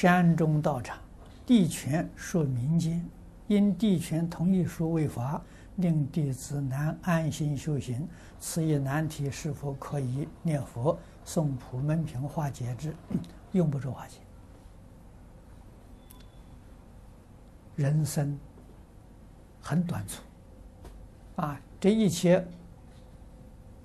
[0.00, 0.96] 山中道场，
[1.44, 3.04] 地权属民间，
[3.48, 5.42] 因地权同意书未发，
[5.74, 8.06] 令弟子难安心修行。
[8.38, 12.94] 此一难题是否可以念佛诵普门平化解之？
[13.50, 14.18] 用不着化解。
[17.74, 18.38] 人生
[19.60, 20.22] 很短促，
[21.34, 22.46] 啊，这一切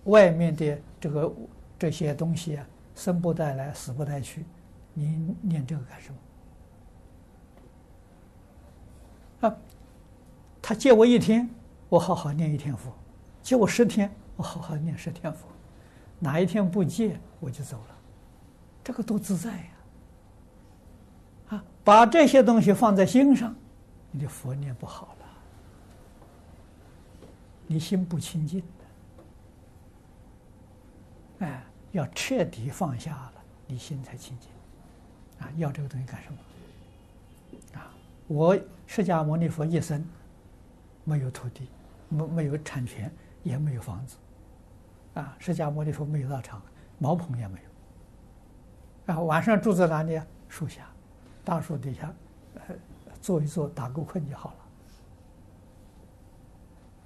[0.03, 1.33] 外面的这个
[1.79, 4.45] 这些东西啊，生不带来，死不带去。
[4.93, 6.13] 你念这个干什
[9.41, 9.47] 么？
[9.47, 9.57] 啊，
[10.61, 11.49] 他借我一天，
[11.89, 12.91] 我好好念一天佛；
[13.41, 15.47] 借我十天，我好好念十天佛。
[16.19, 17.95] 哪一天不借，我就走了。
[18.83, 19.69] 这个多自在呀！
[21.49, 23.53] 啊，把这些东西放在心上，
[24.11, 25.25] 你的佛念不好了，
[27.67, 28.65] 你心不清净的。
[31.45, 33.33] 哎，要彻底放下了，
[33.67, 34.49] 你心才清净。
[35.57, 36.37] 要这个东西干什么？
[37.79, 37.93] 啊，
[38.27, 40.05] 我释迦牟尼佛一生
[41.03, 41.67] 没有土地，
[42.09, 43.11] 没没有产权，
[43.43, 44.17] 也没有房子。
[45.13, 46.61] 啊，释迦牟尼佛没有道场，
[46.97, 47.69] 茅棚也没有。
[49.05, 50.25] 然后晚上住在哪里啊？
[50.47, 50.87] 树下，
[51.43, 52.13] 大树底下，
[52.55, 52.75] 呃，
[53.21, 54.53] 坐一坐，打个困就好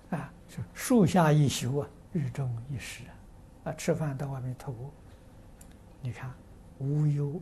[0.09, 0.17] 了。
[0.17, 4.91] 啊，是树下一宿啊，日中一时啊，啊，吃饭到外面透过，
[6.01, 6.31] 你看
[6.79, 7.41] 无忧。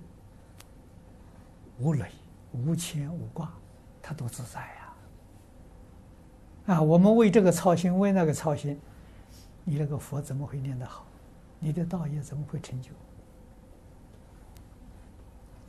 [1.78, 2.09] 无累、
[2.52, 3.52] 无牵、无挂，
[4.02, 4.94] 他多自在呀！
[6.68, 8.80] 啊，我们为这个操心，为那个操心，
[9.64, 11.06] 你那个佛怎么会念得好？
[11.59, 12.90] 你的道业怎么会成就？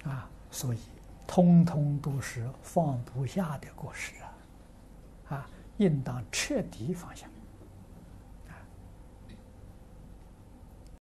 [0.09, 0.79] 啊，所以
[1.27, 4.33] 通通都是放不下的过失啊！
[5.37, 7.27] 啊，应当彻底放下。